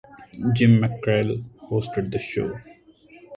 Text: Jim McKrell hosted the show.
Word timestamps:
Jim 0.55 0.79
McKrell 0.81 1.43
hosted 1.67 2.09
the 2.11 2.17
show. 2.17 2.59